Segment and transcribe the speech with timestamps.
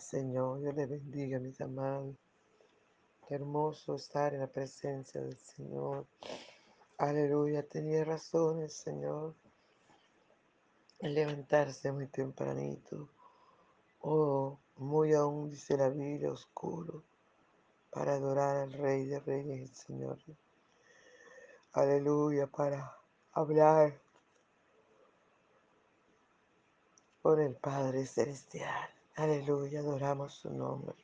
[0.00, 0.60] Señor.
[0.60, 2.16] Dios le bendiga, mis amados.
[3.26, 6.06] Qué hermoso estar en la presencia del Señor.
[6.98, 7.62] Aleluya.
[7.62, 9.34] Tenía razones, Señor,
[10.98, 13.08] en levantarse muy tempranito.
[14.00, 17.02] Oh, muy aún, dice la Biblia, oscuro,
[17.90, 20.18] para adorar al Rey de Reyes, Señor.
[21.72, 22.96] Aleluya, para
[23.32, 24.00] hablar
[27.22, 28.99] con el Padre Celestial.
[29.20, 30.96] Aleluya, adoramos su nombre.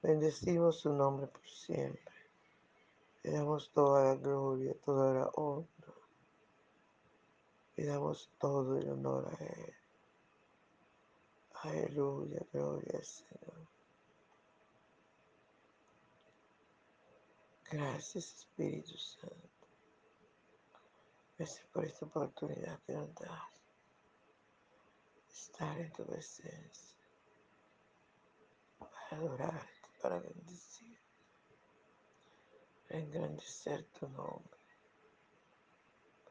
[0.00, 2.14] Bendecimos su nombre por siempre.
[3.22, 5.92] Le damos toda la gloria, toda la honra.
[7.76, 9.74] Le damos todo el honor a Él.
[11.64, 13.68] Aleluya, gloria al Señor.
[17.70, 19.68] Gracias Espíritu Santo.
[21.36, 23.61] Gracias por esta oportunidad que nos das.
[25.32, 26.98] Estar en tu presencia.
[28.78, 31.00] Para adorarte, para bendecir.
[32.88, 34.60] Para engrandecer tu nombre.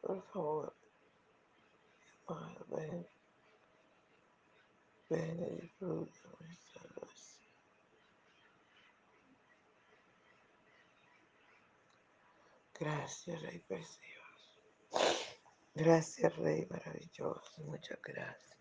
[0.02, 0.76] Por favor,
[2.28, 3.08] amado, ven.
[5.10, 7.52] Ven y disfruta nuestra adoración.
[12.80, 14.62] Gracias, Rey precioso.
[15.76, 17.62] Gracias, Rey maravilloso.
[17.64, 18.61] Muchas gracias.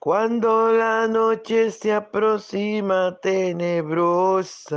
[0.00, 4.76] Cuando la noche se aproxima tenebrosa,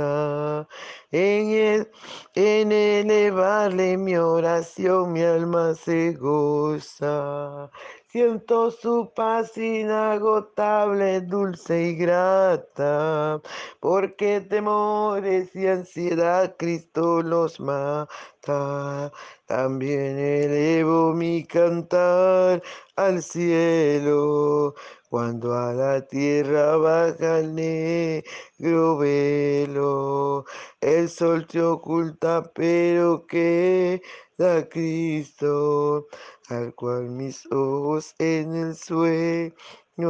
[1.12, 1.90] en, el,
[2.34, 7.70] en elevarle mi oración mi alma se goza.
[8.12, 13.40] Siento su paz inagotable, dulce y grata,
[13.80, 19.10] porque temores y ansiedad Cristo los mata.
[19.46, 22.62] También elevo mi cantar
[22.96, 24.74] al cielo
[25.08, 30.44] cuando a la tierra baja el negro velo,
[30.82, 36.08] el sol te oculta, pero queda Cristo,
[36.52, 39.52] al cual mis ojos en el sueño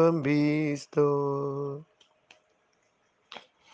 [0.07, 1.87] han visto.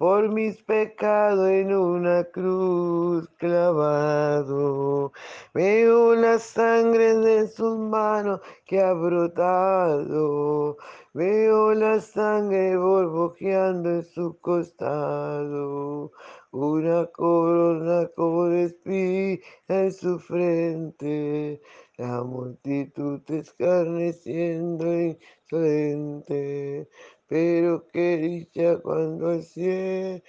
[0.00, 5.12] por mis pecados en una cruz clavado.
[5.52, 10.78] Veo la sangre de sus manos que ha brotado.
[11.12, 16.12] Veo la sangre borbojeando en su costado.
[16.50, 21.60] Una corona como de en su frente.
[21.98, 26.88] La multitud escarneciendo insolente
[27.30, 30.20] pero qué dicha cuando al cielo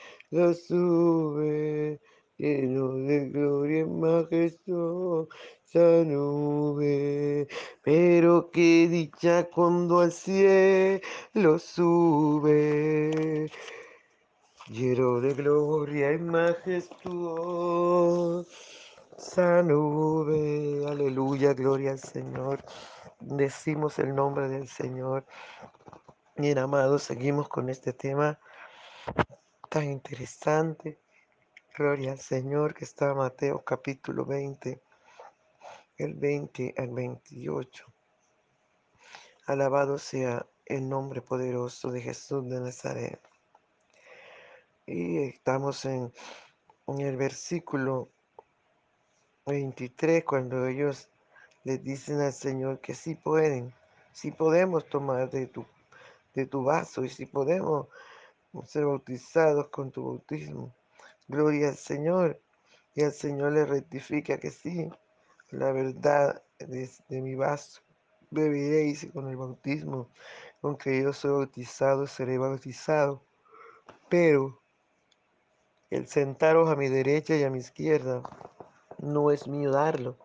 [0.53, 1.99] sube,
[2.37, 5.33] lleno de gloria y majestuosa
[6.05, 7.47] nube.
[7.83, 11.01] Pero qué dicha cuando al cielo
[11.57, 13.49] sube,
[14.67, 16.83] lleno de gloria y majestuosa
[19.63, 22.63] nube, aleluya, gloria al Señor.
[23.21, 25.25] Decimos el nombre del Señor.
[26.41, 28.39] Bien, amados, seguimos con este tema
[29.69, 30.99] tan interesante.
[31.77, 34.81] Gloria al Señor que está Mateo capítulo 20,
[35.99, 37.85] el 20 al 28.
[39.45, 43.21] Alabado sea el nombre poderoso de Jesús de Nazaret.
[44.87, 46.11] Y estamos en,
[46.87, 48.09] en el versículo
[49.45, 51.07] 23, cuando ellos
[51.63, 53.75] le dicen al Señor que sí pueden,
[54.11, 55.67] sí podemos tomar de tu,
[56.33, 57.87] de tu vaso y si podemos
[58.65, 60.73] ser bautizados con tu bautismo.
[61.27, 62.39] Gloria al Señor.
[62.93, 64.89] Y el Señor le rectifica que sí,
[65.51, 67.81] la verdad de, de mi vaso.
[68.29, 70.09] Beberéis con el bautismo
[70.61, 73.21] con que yo soy bautizado, seré bautizado.
[74.09, 74.59] Pero
[75.89, 78.21] el sentaros a mi derecha y a mi izquierda
[78.99, 80.15] no es mío darlo,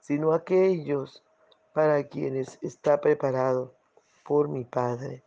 [0.00, 1.22] sino aquellos
[1.72, 3.74] para quienes está preparado
[4.24, 5.22] por mi Padre.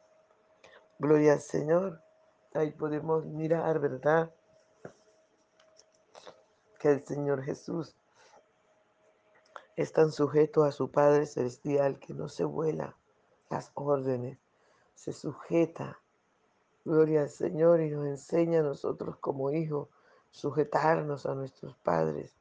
[1.04, 2.02] Gloria al Señor.
[2.54, 4.34] Ahí podemos mirar, ¿verdad?
[6.80, 7.98] Que el Señor Jesús
[9.76, 12.96] es tan sujeto a su Padre Celestial que no se vuela
[13.50, 14.40] las órdenes,
[14.96, 16.00] se sujeta.
[16.86, 19.90] Gloria al Señor y nos enseña a nosotros como hijos
[20.32, 22.34] sujetarnos a nuestros padres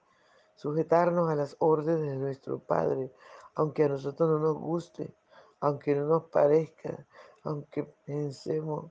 [0.55, 3.11] sujetarnos a las órdenes de nuestro Padre,
[3.57, 5.13] aunque a nosotros no nos guste,
[5.59, 7.05] aunque no nos parezca,
[7.45, 8.91] aunque pensemos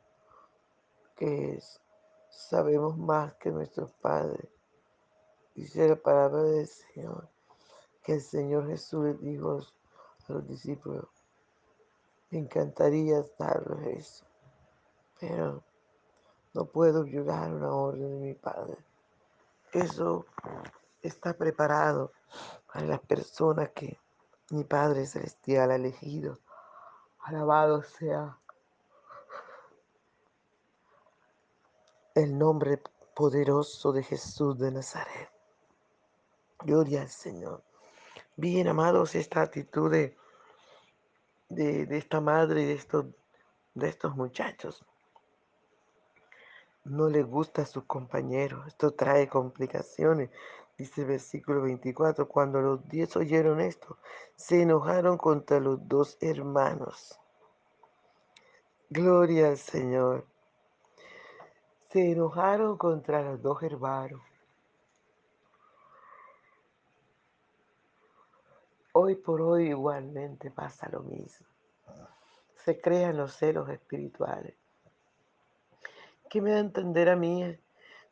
[1.15, 1.61] que
[2.29, 4.49] sabemos más que nuestros padres.
[5.53, 7.29] Dice la palabra del Señor,
[8.03, 9.59] que el Señor Jesús le dijo
[10.27, 11.05] a los discípulos,
[12.29, 14.25] me encantaría darles eso,
[15.19, 15.63] pero
[16.53, 18.77] no puedo violar una orden de mi Padre.
[19.73, 20.25] Eso
[21.01, 22.11] está preparado
[22.71, 23.99] para las personas que
[24.49, 26.39] mi Padre Celestial ha elegido.
[27.19, 28.37] Alabado sea
[32.15, 32.81] el nombre
[33.15, 35.29] poderoso de Jesús de Nazaret.
[36.59, 37.63] Gloria al Señor.
[38.35, 40.17] Bien, amados, esta actitud de,
[41.49, 43.05] de, esta madre y de estos,
[43.73, 44.85] de estos muchachos
[46.83, 48.67] no le gusta a sus compañeros.
[48.67, 50.29] Esto trae complicaciones.
[50.77, 53.97] Dice el versículo 24, cuando los diez oyeron esto,
[54.35, 57.19] se enojaron contra los dos hermanos.
[58.89, 60.25] Gloria al Señor.
[61.91, 64.21] Se enojaron contra los dos hermanos.
[68.93, 71.45] Hoy por hoy igualmente pasa lo mismo.
[72.55, 74.55] Se crean los celos espirituales.
[76.29, 77.59] ¿Qué me da a entender a mí?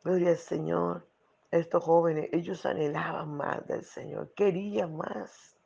[0.04, 1.06] Gloria al Señor.
[1.50, 5.56] Estos jóvenes, ellos anhelaban más del Señor, querían más.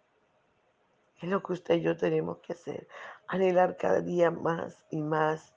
[1.20, 2.87] Es lo que usted y yo tenemos que hacer.
[3.26, 5.56] Anhelar cada día más y más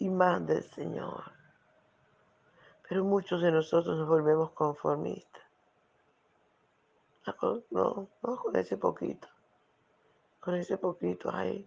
[0.00, 1.41] y más del Señor.
[2.92, 5.42] Pero muchos de nosotros nos volvemos conformistas.
[7.70, 9.28] No, no con ese poquito.
[10.40, 11.66] Con ese poquito ahí.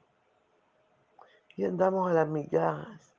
[1.56, 3.18] Y andamos a las migajas.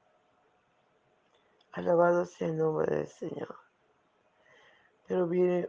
[1.72, 3.56] Alabado sea el nombre del Señor.
[5.08, 5.68] Pero viene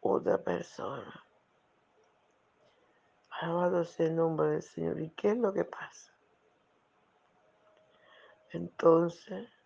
[0.00, 1.24] otra persona.
[3.40, 5.00] Alabado sea el nombre del Señor.
[5.00, 6.12] ¿Y qué es lo que pasa?
[8.50, 9.61] Entonces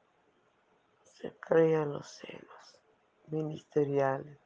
[1.21, 2.81] se crean los celos
[3.29, 4.39] ministeriales.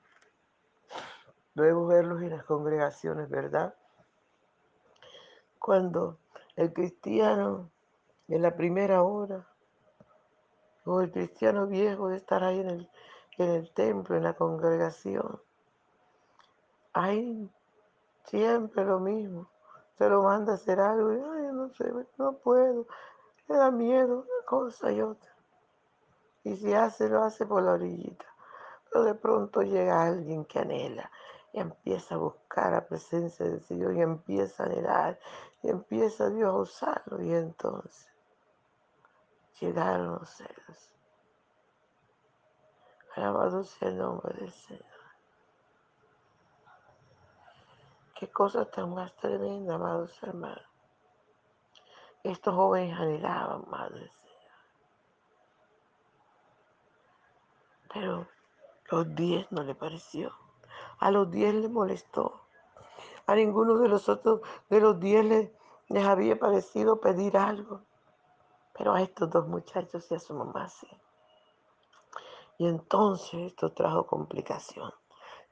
[1.54, 3.74] Debemos verlos en las congregaciones, ¿verdad?
[5.58, 6.18] Cuando
[6.56, 7.70] el cristiano
[8.28, 9.44] en la primera hora
[10.84, 12.90] o el cristiano viejo de estar ahí en el,
[13.38, 15.40] en el templo, en la congregación.
[16.92, 17.50] Hay
[18.24, 19.50] siempre lo mismo.
[19.98, 22.86] Se lo manda a hacer algo y, ay, no sé, no puedo.
[23.48, 25.29] Le da miedo una cosa y otra.
[26.44, 28.24] Y si hace, lo hace por la orillita.
[28.90, 31.10] Pero de pronto llega alguien que anhela
[31.52, 35.18] y empieza a buscar la presencia del Señor y empieza a anhelar
[35.62, 37.22] y empieza Dios a usarlo.
[37.22, 38.08] Y entonces
[39.60, 40.94] llegaron los celos.
[43.16, 44.84] Alabado sea el nombre del Señor.
[48.14, 50.62] Qué cosa tan más tremenda, amados hermanos.
[52.22, 54.20] Estos jóvenes anhelaban más del Señor.
[57.92, 58.28] Pero
[58.90, 60.32] los diez no le pareció.
[60.98, 62.40] A los diez le molestó.
[63.26, 65.50] A ninguno de los otros, de los diez les,
[65.88, 67.82] les había parecido pedir algo.
[68.76, 70.88] Pero a estos dos muchachos y a su mamá sí.
[72.58, 74.92] Y entonces esto trajo complicación.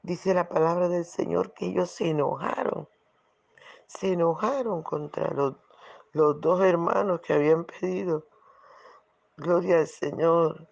[0.01, 2.87] Dice la palabra del Señor que ellos se enojaron,
[3.87, 5.55] se enojaron contra los,
[6.13, 8.25] los dos hermanos que habían pedido,
[9.35, 10.69] gloria al Señor,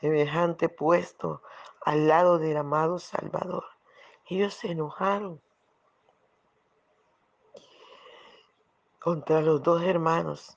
[0.00, 1.42] semejante puesto
[1.84, 3.64] al lado del amado Salvador.
[4.26, 5.40] Ellos se enojaron
[8.98, 10.56] contra los dos hermanos.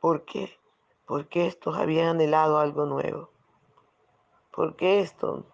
[0.00, 0.58] ¿Por qué?
[1.06, 3.28] Porque estos habían anhelado algo nuevo.
[4.50, 5.44] Porque estos,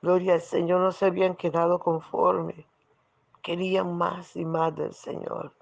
[0.00, 2.66] gloria al Señor, no se habían quedado conformes.
[3.40, 5.52] Querían más y más del Señor.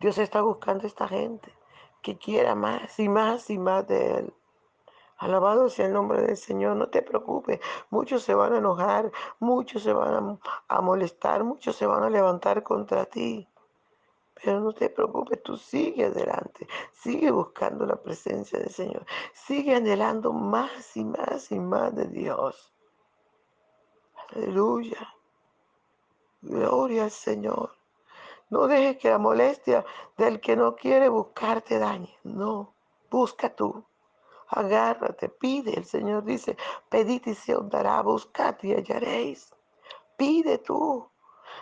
[0.00, 1.52] Dios está buscando a esta gente
[2.00, 4.34] que quiera más y más y más de Él.
[5.18, 7.58] Alabado sea el nombre del Señor, no te preocupes.
[7.90, 9.10] Muchos se van a enojar,
[9.40, 13.48] muchos se van a, molestar, muchos se van a levantar contra ti.
[14.34, 20.32] Pero no te preocupes, tú sigue adelante, sigue buscando la presencia del Señor, sigue anhelando
[20.32, 22.72] más y más y más de Dios.
[24.36, 25.14] Aleluya.
[26.42, 27.72] Gloria al Señor.
[28.50, 29.84] No dejes que la molestia
[30.16, 32.16] del que no quiere buscar te dañe.
[32.22, 32.72] No,
[33.10, 33.84] busca tú.
[34.48, 35.74] Agárrate, pide.
[35.76, 36.56] El Señor dice,
[36.88, 39.54] pedid y se os dará, buscad y hallaréis.
[40.16, 41.08] Pide tú.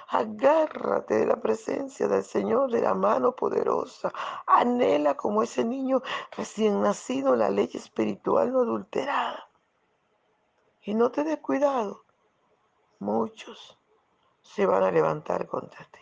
[0.09, 4.13] Agárrate de la presencia del Señor, de la mano poderosa.
[4.47, 6.03] Anhela como ese niño
[6.37, 9.49] recién nacido la ley espiritual no adulterada.
[10.83, 12.05] Y no te des cuidado.
[13.01, 13.77] Muchos
[14.43, 16.01] se van a levantar contra ti.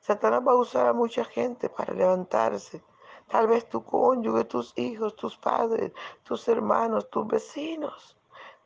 [0.00, 2.82] Satanás va a usar a mucha gente para levantarse.
[3.30, 5.92] Tal vez tu cónyuge, tus hijos, tus padres,
[6.24, 8.16] tus hermanos, tus vecinos,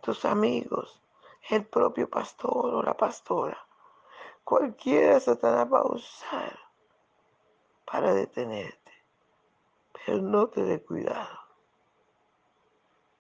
[0.01, 1.03] tus amigos,
[1.51, 3.59] el propio pastor o la pastora.
[4.43, 6.59] Cualquiera Satanás va a usar
[7.85, 8.93] para detenerte.
[9.93, 11.39] Pero no te dé cuidado.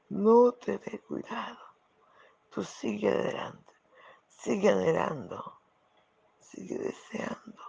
[0.08, 1.58] No te dé cuidado.
[2.50, 3.72] Tú sigue adelante.
[4.28, 5.60] Sigue anhelando.
[6.40, 7.62] Sigue deseando.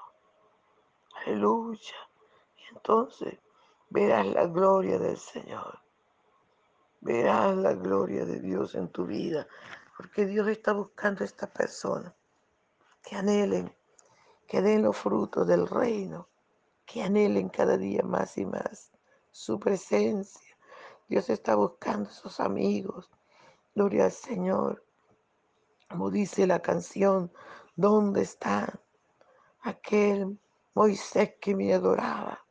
[1.25, 1.95] Aleluya.
[2.57, 3.39] Y entonces
[3.95, 5.79] verás la gloria del Señor.
[6.99, 9.47] Verás la gloria de Dios en tu vida.
[9.95, 12.13] Porque Dios está buscando a esta persona
[13.01, 13.73] que anhelen,
[14.47, 16.27] que den los frutos del reino,
[16.85, 18.91] que anhelen cada día más y más
[19.31, 20.57] su presencia.
[21.07, 23.09] Dios está buscando a sus amigos.
[23.75, 24.83] Gloria al Señor.
[25.89, 27.31] Como dice la canción,
[27.77, 28.77] ¿dónde está
[29.61, 30.37] aquel
[30.73, 32.44] Moisés que me adoraba?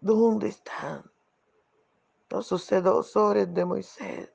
[0.00, 1.10] ¿Dónde están
[2.30, 4.32] los sucedores de Moisés?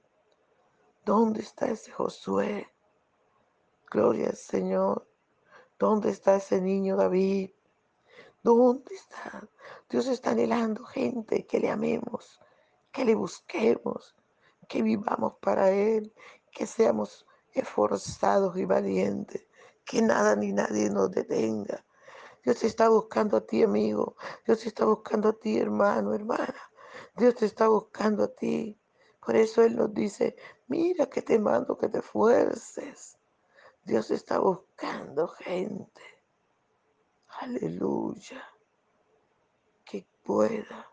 [1.05, 2.69] ¿Dónde está ese Josué?
[3.89, 5.07] Gloria al Señor.
[5.79, 7.51] ¿Dónde está ese niño David?
[8.43, 9.47] ¿Dónde está?
[9.89, 12.41] Dios está anhelando gente que le amemos,
[12.91, 14.17] que le busquemos,
[14.67, 16.13] que vivamos para Él,
[16.51, 19.47] que seamos esforzados y valientes,
[19.85, 21.85] que nada ni nadie nos detenga.
[22.43, 24.17] Dios te está buscando a ti, amigo.
[24.45, 26.61] Dios te está buscando a ti, hermano, hermana.
[27.15, 28.77] Dios te está buscando a ti.
[29.25, 30.35] Por eso Él nos dice,
[30.67, 33.17] mira que te mando que te fuerces.
[33.85, 36.01] Dios está buscando gente.
[37.39, 38.43] Aleluya.
[39.85, 40.91] Que pueda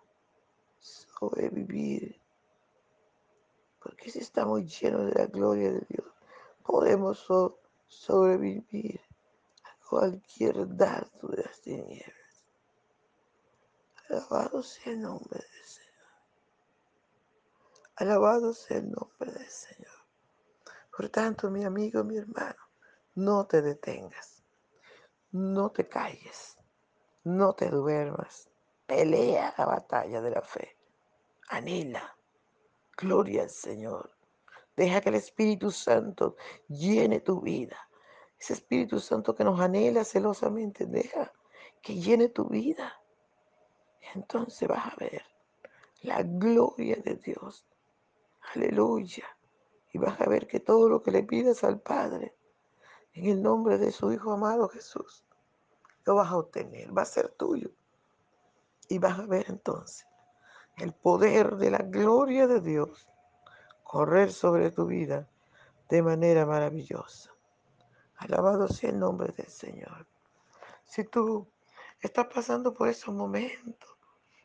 [0.79, 2.21] sobrevivir.
[3.83, 6.07] Porque si estamos llenos de la gloria de Dios,
[6.63, 9.01] podemos so sobrevivir
[9.91, 12.45] cualquier dardo de las tinieblas.
[14.09, 15.91] Alabado sea el nombre del Señor.
[17.97, 19.91] Alabado sea el nombre del Señor.
[20.97, 22.63] Por tanto, mi amigo, mi hermano,
[23.17, 24.45] no te detengas,
[25.33, 26.57] no te calles,
[27.25, 28.49] no te duermas.
[28.87, 30.79] Pelea la batalla de la fe.
[31.49, 32.17] Anhela.
[32.97, 34.17] Gloria al Señor.
[34.77, 36.37] Deja que el Espíritu Santo
[36.69, 37.90] llene tu vida.
[38.41, 41.33] Ese Espíritu Santo que nos anhela celosamente, deja
[41.83, 43.01] que llene tu vida.
[44.15, 45.23] Entonces vas a ver
[46.03, 47.67] la gloria de Dios.
[48.55, 49.25] Aleluya.
[49.93, 52.35] Y vas a ver que todo lo que le pidas al Padre,
[53.13, 55.25] en el nombre de su Hijo amado Jesús,
[56.05, 57.71] lo vas a obtener, va a ser tuyo.
[58.89, 60.07] Y vas a ver entonces
[60.77, 63.07] el poder de la gloria de Dios
[63.85, 65.29] correr sobre tu vida
[65.89, 67.35] de manera maravillosa.
[68.21, 70.07] Alabado sea el nombre del Señor.
[70.85, 71.51] Si tú
[72.03, 73.97] estás pasando por esos momentos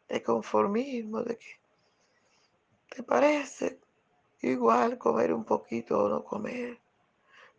[0.08, 1.60] de conformismo, de que
[2.88, 3.82] te parece
[4.42, 6.80] igual comer un poquito o no comer,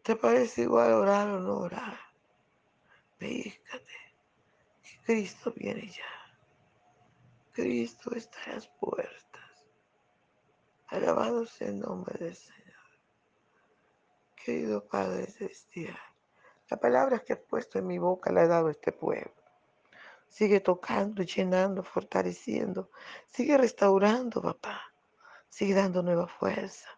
[0.03, 1.99] te parece igual orar o no orar,
[3.19, 3.93] fíjate
[4.83, 6.17] que Cristo viene ya.
[7.53, 9.65] Cristo está a las puertas.
[10.87, 12.66] Alabado sea el nombre del Señor.
[14.47, 15.99] Querido Padre Celestial,
[16.71, 19.35] la palabra que has puesto en mi boca la ha dado este pueblo.
[20.29, 22.93] Sigue tocando, llenando, fortaleciendo.
[23.27, 24.81] Sigue restaurando, papá.
[25.49, 26.89] Sigue dando nueva fuerza.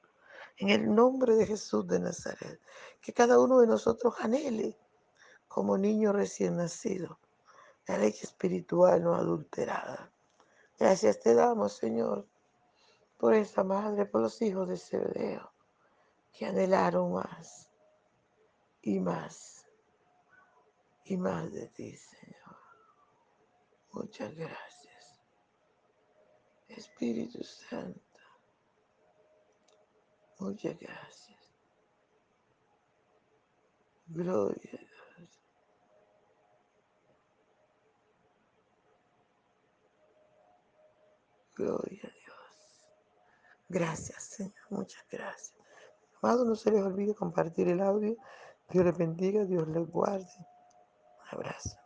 [0.59, 2.61] En el nombre de Jesús de Nazaret.
[3.01, 4.79] Que cada uno de nosotros anhele
[5.49, 7.19] como niño recién nacido.
[7.87, 10.13] La leche espiritual no adulterada.
[10.79, 12.27] Gracias te damos, Señor,
[13.17, 15.51] por esa madre, por los hijos de Zebedeo,
[16.33, 17.71] que anhelaron más
[18.83, 19.67] y más
[21.05, 22.57] y más de ti, Señor.
[23.93, 25.21] Muchas gracias.
[26.69, 28.21] Espíritu Santo,
[30.39, 31.39] muchas gracias.
[34.07, 35.41] Gloria a Dios.
[41.57, 42.87] Gloria a Dios.
[43.69, 44.55] Gracias, Señor.
[44.71, 45.58] Muchas gracias.
[46.23, 48.17] Amado, no se les olvide compartir el audio.
[48.71, 50.27] Dios les bendiga, Dios les guarde.
[50.37, 51.79] Un abrazo.